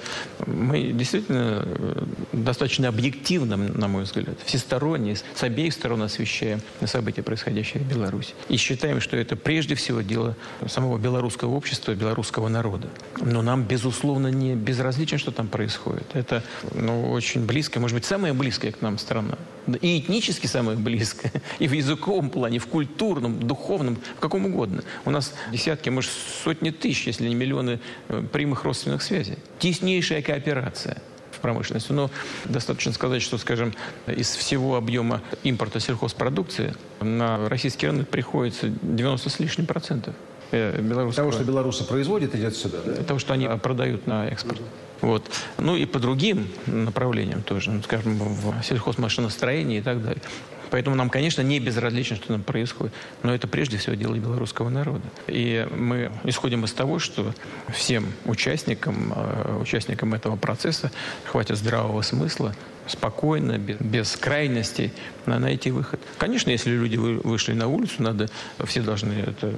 мы 0.45 0.91
действительно 0.91 1.63
э, 1.65 2.03
достаточно 2.31 2.88
объективно, 2.88 3.57
на 3.57 3.88
мой 3.88 4.03
взгляд, 4.03 4.38
всесторонне, 4.45 5.15
с 5.15 5.43
обеих 5.43 5.74
сторон 5.74 6.01
освещаем 6.01 6.62
события, 6.85 7.24
происходящие 7.24 7.83
в 7.83 7.88
Беларуси. 7.88 8.33
И 8.50 8.57
считаем, 8.57 9.01
что 9.01 9.17
это 9.17 9.35
прежде 9.35 9.75
всего 9.75 10.01
дело 10.01 10.35
самого 10.67 10.97
белорусского 10.97 11.55
общества, 11.55 11.93
белорусского 11.93 12.47
народа. 12.47 12.89
Но 13.21 13.41
нам, 13.41 13.63
безусловно, 13.63 14.27
не 14.27 14.55
безразлично, 14.55 15.17
что 15.17 15.31
там 15.31 15.47
происходит. 15.47 16.07
Это 16.13 16.43
ну, 16.74 17.12
очень 17.12 17.45
близко, 17.45 17.79
может 17.79 17.95
быть, 17.95 18.05
самая 18.05 18.33
близкая 18.33 18.71
к 18.71 18.81
нам 18.81 18.97
страна. 18.97 19.38
И 19.81 20.00
этнически 20.00 20.47
самая 20.47 20.75
близкая, 20.75 21.31
и 21.59 21.67
в 21.67 21.71
языковом 21.71 22.29
плане, 22.29 22.59
в 22.59 22.67
культурном, 22.67 23.39
духовном, 23.47 23.97
в 24.17 24.19
каком 24.19 24.45
угодно. 24.45 24.83
У 25.05 25.12
нас 25.12 25.33
десятки, 25.51 25.89
может, 25.89 26.12
сотни 26.43 26.69
тысяч, 26.69 27.07
если 27.07 27.27
не 27.27 27.35
миллионы 27.45 27.79
э, 28.09 28.23
прямых 28.31 28.63
родственных 28.63 29.01
связей. 29.03 29.37
Теснейшая 29.59 30.21
кооперация 30.21 31.01
в 31.31 31.39
промышленности. 31.39 31.91
Но 31.91 32.09
достаточно 32.45 32.91
сказать, 32.93 33.21
что, 33.21 33.37
скажем, 33.37 33.73
из 34.07 34.35
всего 34.35 34.75
объема 34.75 35.21
импорта 35.43 35.79
сельхозпродукции 35.79 36.73
на 37.01 37.47
российский 37.49 37.87
рынок 37.87 38.09
приходится 38.09 38.69
90 38.69 39.29
с 39.29 39.39
лишним 39.39 39.65
процентов. 39.65 40.15
Э, 40.51 40.81
белорусского. 40.81 41.29
Того, 41.29 41.31
что 41.31 41.43
белорусы 41.43 41.83
производят, 41.83 42.35
идет 42.35 42.55
сюда, 42.55 42.79
да? 42.85 43.03
Того, 43.03 43.19
что 43.19 43.33
они 43.33 43.47
продают 43.61 44.07
на 44.07 44.27
экспорт. 44.27 44.61
Вот. 45.01 45.23
Ну 45.57 45.75
и 45.75 45.85
по 45.85 45.99
другим 45.99 46.47
направлениям 46.65 47.43
тоже, 47.43 47.71
ну, 47.71 47.83
скажем, 47.83 48.17
в 48.17 48.63
сельхозмашиностроении 48.63 49.79
и 49.79 49.81
так 49.81 50.01
далее. 50.01 50.21
Поэтому 50.72 50.95
нам, 50.95 51.10
конечно, 51.10 51.41
не 51.41 51.60
безразлично, 51.60 52.15
что 52.15 52.27
там 52.27 52.43
происходит. 52.43 52.93
Но 53.24 53.34
это 53.34 53.48
прежде 53.48 53.77
всего 53.77 53.95
дело 53.95 54.15
белорусского 54.15 54.69
народа. 54.69 55.03
И 55.27 55.67
мы 55.75 56.12
исходим 56.24 56.65
из 56.65 56.74
того, 56.74 57.00
что 57.00 57.34
всем 57.74 58.05
участникам, 58.25 59.13
э, 59.15 59.57
участникам 59.62 60.13
этого 60.13 60.36
процесса 60.36 60.91
хватит 61.25 61.57
здравого 61.57 62.01
смысла 62.01 62.53
спокойно, 62.88 63.58
без, 63.58 63.77
без 63.80 64.15
крайностей, 64.15 64.92
найти 65.25 65.72
выход. 65.72 66.00
Конечно, 66.18 66.51
если 66.51 66.72
люди 66.72 66.98
вы, 66.98 67.18
вышли 67.18 67.54
на 67.54 67.68
улицу, 67.68 68.04
надо, 68.04 68.30
все 68.65 68.82
должны, 68.82 69.13
это, 69.13 69.54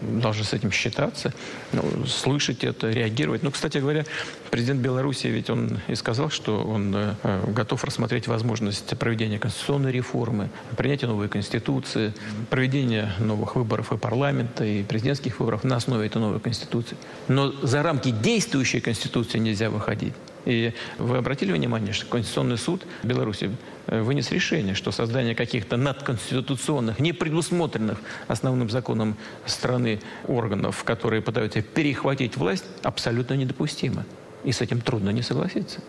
должны 0.00 0.44
с 0.44 0.52
этим 0.52 0.70
считаться, 0.72 1.32
ну, 1.72 2.06
слышать 2.06 2.64
это, 2.64 2.90
реагировать. 2.90 3.42
Ну, 3.42 3.50
кстати 3.50 3.78
говоря, 3.78 4.04
президент 4.50 4.80
Беларуси 4.80 5.28
ведь 5.28 5.50
он 5.50 5.80
и 5.88 5.94
сказал, 5.94 6.30
что 6.30 6.62
он 6.62 6.94
э, 6.94 7.14
готов 7.48 7.84
рассмотреть 7.84 8.26
возможность 8.26 8.96
проведения 8.98 9.38
конституционной 9.38 9.92
реформы, 9.92 10.50
принятия 10.76 11.06
новой 11.06 11.28
конституции, 11.28 12.12
проведения 12.50 13.12
новых 13.18 13.56
выборов 13.56 13.92
и 13.92 13.96
парламента, 13.96 14.64
и 14.64 14.82
президентских 14.82 15.40
выборов 15.40 15.64
на 15.64 15.76
основе 15.76 16.06
этой 16.06 16.18
новой 16.18 16.40
конституции. 16.40 16.96
Но 17.28 17.52
за 17.62 17.82
рамки 17.82 18.10
действующей 18.10 18.80
конституции 18.80 19.38
нельзя 19.38 19.70
выходить. 19.70 20.14
И 20.44 20.72
вы 20.98 21.18
обратили 21.18 21.52
внимание, 21.52 21.92
что 21.92 22.06
Конституционный 22.06 22.58
суд 22.58 22.84
Беларуси 23.02 23.50
э, 23.86 24.02
вынес 24.02 24.30
решение, 24.30 24.74
что 24.74 24.90
создание 24.90 25.34
каких-то 25.34 25.76
надконституционных, 25.76 26.98
не 26.98 27.12
предусмотренных 27.12 27.98
основным 28.28 28.68
законом 28.70 29.16
страны 29.46 30.00
органов, 30.26 30.84
которые 30.84 31.22
пытаются 31.22 31.62
перехватить 31.62 32.36
власть, 32.36 32.64
абсолютно 32.82 33.34
недопустимо. 33.34 34.04
И 34.44 34.52
с 34.52 34.60
этим 34.60 34.80
трудно 34.80 35.10
не 35.10 35.22
согласиться. 35.22 35.80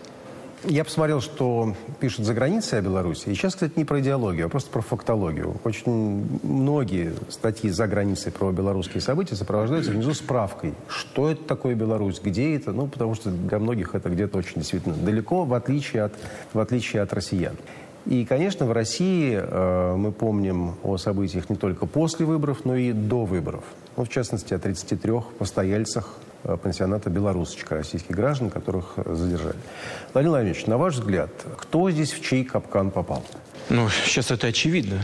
Я 0.66 0.84
посмотрел, 0.84 1.20
что 1.20 1.74
пишут 2.00 2.24
за 2.24 2.32
границей 2.32 2.78
о 2.78 2.82
Беларуси. 2.82 3.28
И 3.28 3.34
сейчас, 3.34 3.54
кстати, 3.54 3.74
не 3.76 3.84
про 3.84 4.00
идеологию, 4.00 4.46
а 4.46 4.48
просто 4.48 4.70
про 4.70 4.80
фактологию. 4.80 5.56
Очень 5.62 6.26
многие 6.42 7.12
статьи 7.28 7.68
за 7.68 7.86
границей 7.86 8.32
про 8.32 8.50
белорусские 8.50 9.02
события 9.02 9.36
сопровождаются 9.36 9.90
внизу 9.90 10.14
справкой. 10.14 10.72
Что 10.88 11.30
это 11.30 11.44
такое 11.44 11.74
Беларусь? 11.74 12.18
Где 12.18 12.56
это? 12.56 12.72
Ну, 12.72 12.86
потому 12.86 13.14
что 13.14 13.30
для 13.30 13.58
многих 13.58 13.94
это 13.94 14.08
где-то 14.08 14.38
очень 14.38 14.54
действительно 14.56 14.94
далеко, 14.94 15.44
в 15.44 15.52
отличие 15.52 16.04
от, 16.04 16.14
в 16.54 16.58
отличие 16.58 17.02
от 17.02 17.12
россиян. 17.12 17.56
И, 18.06 18.24
конечно, 18.24 18.64
в 18.64 18.72
России 18.72 19.38
э, 19.38 19.96
мы 19.96 20.12
помним 20.12 20.76
о 20.82 20.96
событиях 20.96 21.50
не 21.50 21.56
только 21.56 21.84
после 21.84 22.24
выборов, 22.24 22.64
но 22.64 22.74
и 22.74 22.92
до 22.92 23.24
выборов. 23.24 23.64
Ну, 23.96 24.04
в 24.04 24.08
частности, 24.08 24.54
о 24.54 24.58
33 24.58 25.12
постояльцах 25.38 26.08
пансионата 26.62 27.10
«Белорусочка» 27.10 27.74
российских 27.74 28.14
граждан, 28.14 28.50
которых 28.50 28.94
э, 28.96 29.14
задержали. 29.14 29.56
Владимир 30.12 30.30
Владимирович, 30.30 30.66
на 30.66 30.78
ваш 30.78 30.94
взгляд, 30.94 31.30
кто 31.58 31.90
здесь 31.90 32.12
в 32.12 32.22
чей 32.22 32.44
капкан 32.44 32.90
попал? 32.90 33.24
Ну, 33.70 33.88
сейчас 33.88 34.30
это 34.30 34.48
очевидно. 34.48 35.00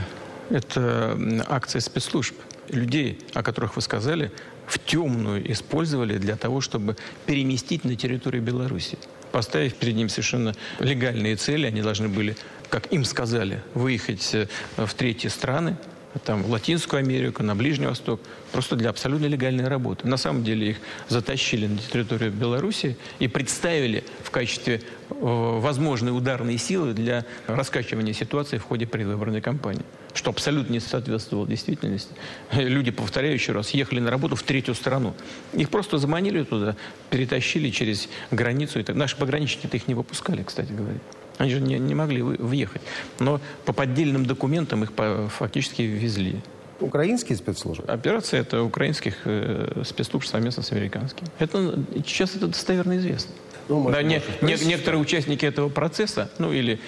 Это 0.50 1.16
акция 1.48 1.80
спецслужб. 1.80 2.34
Людей, 2.68 3.18
о 3.34 3.42
которых 3.42 3.76
вы 3.76 3.82
сказали, 3.82 4.30
в 4.66 4.78
темную 4.78 5.50
использовали 5.50 6.18
для 6.18 6.36
того, 6.36 6.60
чтобы 6.60 6.96
переместить 7.26 7.84
на 7.84 7.96
территорию 7.96 8.42
Беларуси. 8.42 8.98
Поставив 9.32 9.74
перед 9.74 9.96
ним 9.96 10.08
совершенно 10.08 10.54
легальные 10.78 11.36
цели, 11.36 11.66
они 11.66 11.82
должны 11.82 12.08
были, 12.08 12.36
как 12.68 12.92
им 12.92 13.04
сказали, 13.04 13.62
выехать 13.74 14.34
э, 14.34 14.46
в 14.76 14.92
третьи 14.94 15.28
страны, 15.28 15.76
там, 16.24 16.42
в 16.42 16.50
Латинскую 16.50 17.00
Америку, 17.00 17.42
на 17.42 17.54
Ближний 17.54 17.86
Восток, 17.86 18.20
просто 18.52 18.76
для 18.76 18.90
абсолютно 18.90 19.26
легальной 19.26 19.68
работы. 19.68 20.06
На 20.08 20.16
самом 20.16 20.42
деле 20.42 20.70
их 20.70 20.76
затащили 21.08 21.66
на 21.66 21.78
территорию 21.78 22.32
Беларуси 22.32 22.96
и 23.18 23.28
представили 23.28 24.04
в 24.22 24.30
качестве 24.30 24.76
э, 24.76 25.14
возможной 25.14 26.16
ударной 26.16 26.58
силы 26.58 26.92
для 26.92 27.24
раскачивания 27.46 28.12
ситуации 28.12 28.58
в 28.58 28.64
ходе 28.64 28.86
предвыборной 28.86 29.40
кампании 29.40 29.84
что 30.12 30.30
абсолютно 30.30 30.72
не 30.72 30.80
соответствовало 30.80 31.46
действительности. 31.46 32.12
Люди, 32.52 32.90
повторяю 32.90 33.34
еще 33.34 33.52
раз, 33.52 33.70
ехали 33.70 34.00
на 34.00 34.10
работу 34.10 34.36
в 34.36 34.42
третью 34.42 34.74
страну. 34.74 35.14
Их 35.52 35.70
просто 35.70 35.98
заманили 35.98 36.42
туда, 36.42 36.76
перетащили 37.10 37.70
через 37.70 38.08
границу. 38.30 38.82
Наши 38.88 39.16
пограничники-то 39.16 39.76
их 39.76 39.88
не 39.88 39.94
выпускали, 39.94 40.42
кстати 40.42 40.72
говоря. 40.72 40.98
Они 41.40 41.50
же 41.50 41.60
не, 41.60 41.78
не 41.78 41.94
могли 41.94 42.20
въехать. 42.20 42.82
Но 43.18 43.40
по 43.64 43.72
поддельным 43.72 44.26
документам 44.26 44.84
их 44.84 44.92
по, 44.92 45.26
фактически 45.28 45.80
везли. 45.80 46.36
Украинские 46.80 47.38
спецслужбы? 47.38 47.90
Операция 47.90 48.40
это 48.40 48.62
украинских 48.62 49.14
э, 49.24 49.82
спецслужб 49.86 50.26
совместно 50.26 50.62
с 50.62 50.70
американскими. 50.70 51.30
Это 51.38 51.82
сейчас 52.06 52.36
это 52.36 52.48
достоверно 52.48 52.98
известно. 52.98 53.32
Ну, 53.70 53.90
да, 53.90 54.02
не, 54.02 54.20
не, 54.42 54.54
некоторые 54.66 55.00
участники 55.00 55.46
этого 55.46 55.70
процесса, 55.70 56.30
ну 56.36 56.52
или 56.52 56.78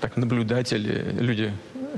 так 0.00 0.16
наблюдатели, 0.16 1.14
люди 1.20 1.52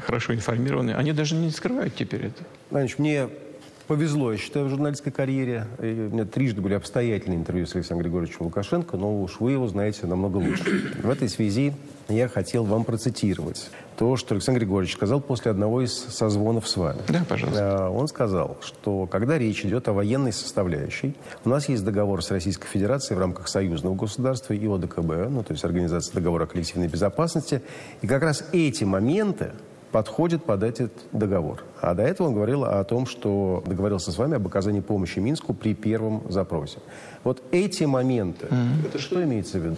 хорошо 0.05 0.35
информированные, 0.35 0.97
они 0.97 1.13
даже 1.13 1.37
не 1.37 1.51
скрывают 1.51 1.95
теперь 1.95 2.27
это. 2.27 2.43
Значит, 2.71 2.99
мне 2.99 3.29
повезло, 3.91 4.31
я 4.31 4.39
считаю, 4.39 4.67
в 4.67 4.69
журналистской 4.69 5.11
карьере. 5.11 5.67
И 5.81 6.09
у 6.09 6.15
меня 6.15 6.25
трижды 6.25 6.61
были 6.61 6.75
обстоятельные 6.75 7.41
интервью 7.41 7.67
с 7.67 7.75
Александром 7.75 8.05
Григорьевичем 8.05 8.45
Лукашенко, 8.45 8.97
но 8.97 9.21
уж 9.21 9.41
вы 9.41 9.51
его 9.51 9.67
знаете 9.67 10.07
намного 10.07 10.37
лучше. 10.37 10.93
В 11.03 11.11
этой 11.11 11.29
связи 11.29 11.73
я 12.09 12.29
хотел 12.29 12.63
вам 12.63 12.85
процитировать 12.85 13.69
то, 13.97 14.15
что 14.17 14.37
Александр 14.37 14.61
Григорьевич 14.61 14.95
сказал 14.95 15.21
после 15.21 15.51
одного 15.51 15.83
из 15.83 15.93
созвонов 15.93 16.69
с 16.69 16.77
вами. 16.77 17.01
Да, 17.09 17.25
пожалуйста. 17.29 17.91
Он 17.91 18.07
сказал, 18.07 18.59
что 18.63 19.07
когда 19.07 19.37
речь 19.39 19.65
идет 19.65 19.89
о 19.89 19.93
военной 19.93 20.33
составляющей, 20.33 21.17
у 21.45 21.49
нас 21.49 21.69
есть 21.69 21.85
договор 21.85 22.23
с 22.23 22.31
Российской 22.31 22.69
Федерацией 22.69 23.17
в 23.17 23.21
рамках 23.21 23.49
союзного 23.49 23.97
государства 23.97 24.55
и 24.55 24.69
ОДКБ, 24.69 25.29
ну, 25.31 25.43
то 25.43 25.53
есть 25.53 25.65
Организация 25.65 26.15
договора 26.15 26.45
о 26.45 26.47
коллективной 26.47 26.87
безопасности, 26.87 27.61
и 28.03 28.07
как 28.07 28.23
раз 28.23 28.45
эти 28.53 28.85
моменты 28.85 29.51
подходит 29.93 30.45
под 30.45 30.63
этот 30.63 30.93
договор. 31.13 31.65
А 31.81 31.95
до 31.95 32.03
этого 32.03 32.29
он 32.29 32.35
говорил 32.35 32.65
о 32.65 32.83
том, 32.85 33.07
что 33.07 33.63
договорился 33.67 34.13
с 34.13 34.19
вами 34.19 34.37
об 34.37 34.47
оказании 34.47 34.81
помощи 34.81 35.19
Минску 35.19 35.55
при 35.55 35.75
первом 35.75 36.23
запросе. 36.29 36.79
Вот 37.25 37.43
эти 37.51 37.85
моменты, 37.85 38.47
mm-hmm. 38.47 38.87
это 38.87 38.99
что 38.99 39.23
имеется 39.23 39.59
в 39.59 39.65
виду? 39.65 39.77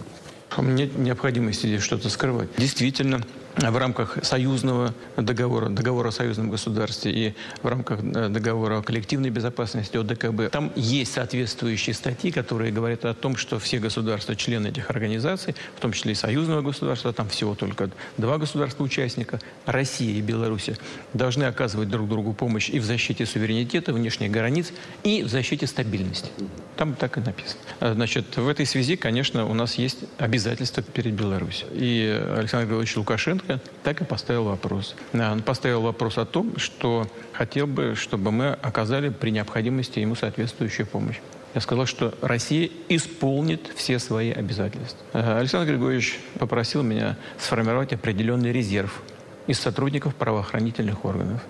Нет 0.61 0.97
необходимости 0.97 1.65
здесь 1.65 1.81
что-то 1.81 2.09
скрывать. 2.09 2.49
Действительно, 2.57 3.21
в 3.55 3.77
рамках 3.77 4.17
союзного 4.23 4.93
договора, 5.15 5.69
договора 5.69 6.09
о 6.09 6.11
союзном 6.11 6.49
государстве 6.49 7.11
и 7.11 7.33
в 7.61 7.67
рамках 7.67 7.99
э, 8.03 8.29
договора 8.29 8.79
о 8.79 8.81
коллективной 8.81 9.29
безопасности 9.29 9.97
ОДКБ, 9.97 10.51
там 10.51 10.71
есть 10.75 11.13
соответствующие 11.13 11.93
статьи, 11.93 12.31
которые 12.31 12.71
говорят 12.71 13.05
о 13.05 13.13
том, 13.13 13.35
что 13.35 13.59
все 13.59 13.79
государства, 13.79 14.35
члены 14.35 14.67
этих 14.67 14.89
организаций, 14.89 15.55
в 15.75 15.79
том 15.79 15.91
числе 15.93 16.13
и 16.13 16.15
союзного 16.15 16.61
государства, 16.61 17.13
там 17.13 17.29
всего 17.29 17.55
только 17.55 17.89
два 18.17 18.37
государства-участника, 18.37 19.39
Россия 19.65 20.15
и 20.17 20.21
Беларусь, 20.21 20.71
должны 21.13 21.43
оказывать 21.43 21.89
друг 21.89 22.09
другу 22.09 22.33
помощь 22.33 22.69
и 22.69 22.79
в 22.79 22.85
защите 22.85 23.25
суверенитета, 23.25 23.93
внешних 23.93 24.31
границ, 24.31 24.71
и 25.03 25.23
в 25.23 25.29
защите 25.29 25.67
стабильности. 25.67 26.29
Там 26.77 26.95
так 26.95 27.17
и 27.17 27.21
написано. 27.21 27.61
А, 27.79 27.93
значит, 27.93 28.35
в 28.35 28.47
этой 28.47 28.65
связи, 28.65 28.95
конечно, 28.95 29.45
у 29.45 29.53
нас 29.53 29.75
есть 29.75 29.99
обязательства 30.17 30.81
перед 30.81 31.13
Беларусью. 31.13 31.67
И 31.73 32.07
Александр 32.35 32.67
Григорьевич 32.67 32.97
Лукашенко 32.97 33.42
Лукашенко 33.43 33.59
так 33.83 34.01
и 34.01 34.05
поставил 34.05 34.45
вопрос. 34.45 34.95
Он 35.13 35.41
поставил 35.41 35.81
вопрос 35.81 36.17
о 36.17 36.25
том, 36.25 36.57
что 36.57 37.07
хотел 37.33 37.67
бы, 37.67 37.95
чтобы 37.95 38.31
мы 38.31 38.49
оказали 38.61 39.09
при 39.09 39.31
необходимости 39.31 39.99
ему 39.99 40.15
соответствующую 40.15 40.87
помощь. 40.87 41.17
Я 41.53 41.61
сказал, 41.61 41.85
что 41.85 42.15
Россия 42.21 42.69
исполнит 42.89 43.71
все 43.75 43.99
свои 43.99 44.31
обязательства. 44.31 45.05
Э, 45.13 45.37
Александр 45.37 45.73
Григорьевич 45.73 46.19
попросил 46.39 46.81
меня 46.81 47.15
сформировать 47.37 47.93
определенный 47.93 48.51
резерв 48.51 49.03
из 49.45 49.59
сотрудников 49.59 50.15
правоохранительных 50.15 51.05
органов. 51.05 51.41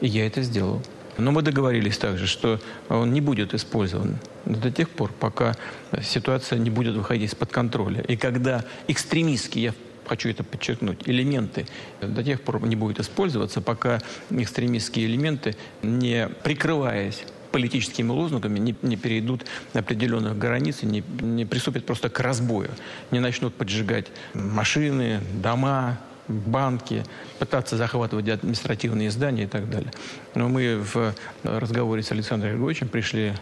И 0.00 0.06
я 0.06 0.26
это 0.26 0.40
сделал. 0.40 0.80
Но 1.18 1.30
мы 1.30 1.42
договорились 1.42 1.98
также, 1.98 2.26
что 2.26 2.58
он 2.88 3.12
не 3.12 3.20
будет 3.20 3.52
использован 3.52 4.16
до 4.46 4.70
тех 4.70 4.88
пор, 4.88 5.12
пока 5.12 5.54
ситуация 6.02 6.58
не 6.58 6.70
будет 6.70 6.94
выходить 6.94 7.30
из-под 7.30 7.50
контроля. 7.50 8.00
И 8.08 8.16
когда 8.16 8.64
экстремистские, 8.88 9.64
я 9.64 9.74
хочу 10.06 10.28
это 10.28 10.44
подчеркнуть, 10.44 11.00
элементы 11.06 11.66
до 12.00 12.22
тех 12.22 12.40
пор 12.42 12.64
не 12.66 12.76
будут 12.76 13.00
использоваться, 13.00 13.60
пока 13.60 14.00
экстремистские 14.30 15.06
элементы, 15.06 15.56
не 15.82 16.28
прикрываясь 16.42 17.24
политическими 17.50 18.10
лозунгами 18.10 18.58
не, 18.58 18.74
не 18.82 18.96
перейдут 18.96 19.44
определенных 19.72 20.38
границ 20.38 20.78
и 20.82 20.86
не, 20.86 21.02
не 21.20 21.44
приступят 21.44 21.84
просто 21.84 22.08
к 22.08 22.20
разбою, 22.20 22.70
не 23.10 23.20
начнут 23.20 23.54
поджигать 23.54 24.06
машины, 24.34 25.20
дома, 25.34 25.98
банки, 26.28 27.04
пытаться 27.38 27.76
захватывать 27.76 28.28
административные 28.28 29.10
здания 29.10 29.44
и 29.44 29.46
так 29.46 29.68
далее. 29.68 29.92
Но 30.34 30.48
мы 30.48 30.76
в 30.76 31.14
разговоре 31.42 32.02
с 32.02 32.12
Александром 32.12 32.52
Григорьевичем 32.52 32.88
пришли 32.88 33.34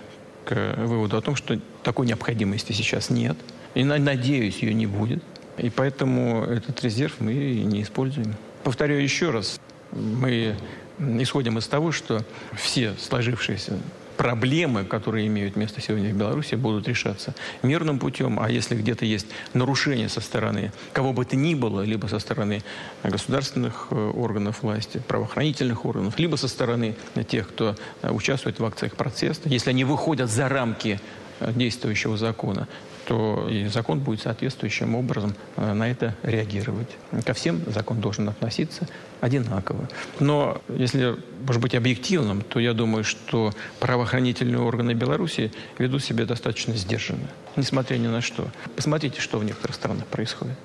к 0.44 0.77
выводу 0.79 1.18
о 1.18 1.21
том, 1.21 1.37
что 1.37 1.59
такой 1.83 2.07
необходимости 2.07 2.73
сейчас 2.73 3.11
нет. 3.11 3.37
И, 3.75 3.85
надеюсь, 3.85 4.59
ее 4.62 4.73
не 4.73 4.87
будет. 4.87 5.23
И 5.59 5.71
поэтому 5.71 6.44
этот 6.44 6.83
резерв 6.83 7.14
мы 7.21 7.33
не 7.33 7.83
используем. 7.83 8.35
Повторяю 8.64 9.03
еще 9.03 9.31
раз, 9.31 9.61
мы 9.92 10.57
исходим 10.99 11.59
из 11.59 11.66
того, 11.66 11.92
что 11.92 12.25
все 12.57 12.94
сложившиеся 12.99 13.79
проблемы, 14.18 14.85
которые 14.85 15.29
имеют 15.29 15.55
место 15.55 15.81
сегодня 15.81 16.12
в 16.12 16.16
Беларуси, 16.16 16.57
будут 16.57 16.88
решаться 16.88 17.35
мирным 17.62 18.01
путем, 18.01 18.40
а 18.40 18.51
если 18.51 18.75
где-то 18.75 19.05
есть 19.05 19.29
нарушения 19.55 20.09
со 20.09 20.21
стороны 20.21 20.73
кого 20.92 21.12
бы 21.12 21.25
то 21.25 21.37
ни 21.37 21.55
было, 21.55 21.83
либо 21.83 22.09
со 22.09 22.18
стороны 22.18 22.64
государственных 23.05 23.87
э, 23.90 23.94
органов 23.94 24.62
власти, 24.62 25.01
правоохранительных 25.07 25.85
органов, 25.85 26.18
либо 26.18 26.35
со 26.35 26.49
стороны 26.49 26.97
тех, 27.29 27.49
кто 27.49 27.77
э, 28.03 28.11
участвует 28.11 28.59
в 28.59 28.64
акциях 28.64 28.97
протеста, 28.97 29.49
если 29.49 29.71
они 29.71 29.85
выходят 29.85 30.29
за 30.29 30.49
рамки 30.49 31.01
э, 31.38 31.53
действующего 31.53 32.16
закона, 32.16 32.66
то 33.09 33.49
и 33.51 33.66
закон 33.68 34.01
будет 34.01 34.21
соответствующим 34.21 34.94
образом 34.94 35.35
э, 35.57 35.73
на 35.73 35.90
это 35.90 36.14
реагировать. 36.23 36.88
Ко 37.25 37.33
всем 37.33 37.62
закон 37.66 38.03
должен 38.03 38.29
относиться 38.29 38.87
одинаково. 39.23 39.88
Но 40.21 40.61
если, 40.68 41.16
может 41.47 41.62
быть, 41.62 41.75
объективным, 41.75 42.42
то 42.42 42.61
я 42.61 42.75
думаю, 42.75 43.05
что 43.05 43.55
правоохранительные 43.81 44.61
органы 44.61 44.92
Беларуси 44.92 45.51
ведут 45.79 46.05
себя 46.05 46.27
достаточно 46.27 46.75
сдержанно, 46.75 47.29
несмотря 47.57 47.97
ни 47.97 48.09
на 48.09 48.21
что. 48.21 48.47
Посмотрите, 48.77 49.23
что 49.23 49.38
в 49.38 49.44
некоторых 49.44 49.75
странах 49.75 50.05
происходит. 50.07 50.59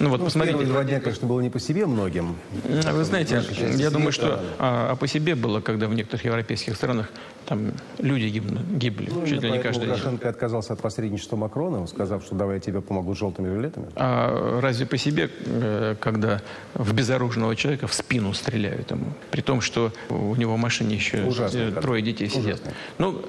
Ну 0.00 0.10
вот 0.10 0.20
ну, 0.20 0.26
посмотрите. 0.26 0.64
два 0.64 0.84
дня, 0.84 1.00
конечно, 1.00 1.26
было 1.26 1.40
не 1.40 1.50
по 1.50 1.58
себе 1.58 1.86
многим. 1.86 2.36
Вы 2.64 3.04
знаете, 3.04 3.42
я 3.76 3.90
думаю, 3.90 4.12
что 4.12 4.40
а, 4.58 4.92
а 4.92 4.96
по 4.96 5.06
себе 5.06 5.34
было, 5.34 5.60
когда 5.60 5.88
в 5.88 5.94
некоторых 5.94 6.24
европейских 6.24 6.76
странах 6.76 7.10
там 7.46 7.72
люди 7.98 8.26
гибли, 8.26 8.58
гибли 8.72 9.10
ну, 9.12 9.26
чуть 9.26 9.42
ли 9.42 9.50
не 9.50 9.58
каждый 9.58 9.88
Лукашенко 9.88 10.22
день. 10.22 10.30
отказался 10.30 10.74
от 10.74 10.80
посредничества 10.80 11.36
Макрона, 11.36 11.86
сказав, 11.86 12.22
что 12.22 12.34
давай 12.34 12.56
я 12.56 12.60
тебе 12.60 12.80
помогу 12.80 13.14
с 13.14 13.18
желтыми 13.18 13.52
жилетами. 13.52 13.88
А 13.96 14.60
разве 14.60 14.86
по 14.86 14.96
себе, 14.96 15.30
э, 15.46 15.96
когда 15.98 16.42
в 16.74 16.92
безоружного 16.92 17.56
человека 17.56 17.86
в 17.86 17.94
спину 17.94 18.34
стреляют 18.34 18.90
ему, 18.90 19.06
при 19.30 19.40
том, 19.40 19.60
что 19.60 19.92
у 20.10 20.34
него 20.36 20.54
в 20.54 20.58
машине 20.58 20.94
еще 20.94 21.22
Ужасно, 21.22 21.72
трое 21.72 22.02
детей 22.02 22.28
сидят? 22.28 22.60
Ужасно. 22.60 22.72
Ну, 22.98 23.24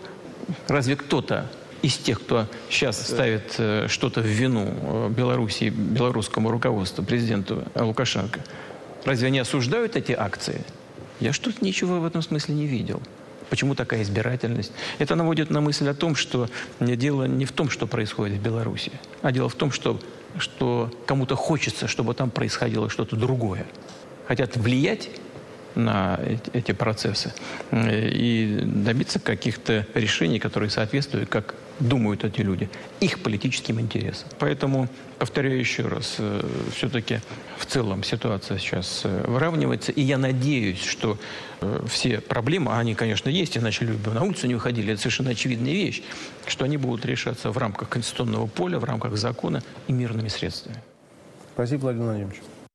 разве 0.67 0.95
кто-то 0.95 1.49
из 1.81 1.97
тех, 1.97 2.21
кто 2.21 2.47
сейчас 2.69 3.01
ставит 3.01 3.55
э, 3.57 3.87
что-то 3.87 4.21
в 4.21 4.25
вину 4.25 4.73
э, 4.81 5.09
Белоруссии, 5.09 5.69
белорусскому 5.69 6.51
руководству, 6.51 7.03
президенту 7.03 7.63
Лукашенко, 7.75 8.41
разве 9.05 9.27
они 9.27 9.39
осуждают 9.39 9.95
эти 9.95 10.11
акции? 10.11 10.63
Я 11.19 11.33
что-то 11.33 11.63
ничего 11.63 11.99
в 11.99 12.05
этом 12.05 12.21
смысле 12.21 12.55
не 12.55 12.65
видел. 12.65 13.01
Почему 13.49 13.75
такая 13.75 14.03
избирательность? 14.03 14.71
Это 14.99 15.15
наводит 15.15 15.49
на 15.49 15.59
мысль 15.59 15.89
о 15.89 15.93
том, 15.93 16.15
что 16.15 16.49
дело 16.79 17.25
не 17.25 17.45
в 17.45 17.51
том, 17.51 17.69
что 17.69 17.87
происходит 17.87 18.37
в 18.37 18.41
Беларуси, 18.41 18.91
а 19.21 19.31
дело 19.31 19.49
в 19.49 19.55
том, 19.55 19.71
что, 19.71 19.99
что 20.37 20.91
кому-то 21.07 21.35
хочется, 21.35 21.87
чтобы 21.87 22.13
там 22.13 22.29
происходило 22.29 22.89
что-то 22.89 23.15
другое. 23.15 23.65
Хотят 24.27 24.55
влиять 24.55 25.09
на 25.79 26.19
эти 26.53 26.71
процессы 26.71 27.33
э, 27.71 28.09
и 28.09 28.61
добиться 28.63 29.19
каких-то 29.19 29.85
решений, 29.93 30.39
которые 30.39 30.69
соответствуют, 30.69 31.29
как 31.29 31.55
думают 31.79 32.25
эти 32.25 32.41
люди, 32.41 32.69
их 32.99 33.19
политическим 33.19 33.79
интересам. 33.79 34.27
Поэтому, 34.37 34.89
повторяю 35.17 35.57
еще 35.57 35.83
раз, 35.87 36.15
э, 36.19 36.41
все-таки 36.75 37.19
в 37.57 37.65
целом 37.65 38.03
ситуация 38.03 38.57
сейчас 38.57 39.01
э, 39.05 39.25
выравнивается, 39.27 39.91
и 39.91 40.01
я 40.01 40.17
надеюсь, 40.17 40.83
что 40.83 41.17
все 41.87 42.21
проблемы, 42.21 42.71
а 42.71 42.79
они, 42.79 42.95
конечно, 42.95 43.29
есть, 43.29 43.57
иначе 43.57 43.83
люди 43.83 44.01
бы 44.01 44.13
на 44.13 44.23
улицу 44.23 44.47
не 44.47 44.55
выходили, 44.55 44.93
это 44.93 45.01
совершенно 45.01 45.31
очевидная 45.31 45.73
вещь, 45.73 46.01
что 46.47 46.63
они 46.63 46.77
будут 46.77 47.05
решаться 47.05 47.51
в 47.51 47.57
рамках 47.57 47.89
конституционного 47.89 48.47
поля, 48.47 48.79
в 48.79 48.85
рамках 48.85 49.17
закона 49.17 49.61
и 49.87 49.91
мирными 49.91 50.29
средствами. 50.29 50.77
Спасибо, 51.53 51.81
Владимир 51.81 52.05
Владимирович. 52.05 52.41